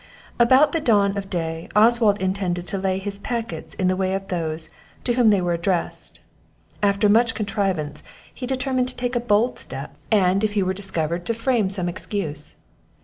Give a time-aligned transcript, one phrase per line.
[0.39, 4.29] About the dawn of day Oswald intended to lay his packets in the way of
[4.29, 4.67] those
[5.03, 6.21] to whom they were addressed;
[6.81, 8.01] after much contrivance
[8.33, 11.87] he determined to take a bold step, and, if he were discovered, to frame some
[11.87, 12.55] excuse.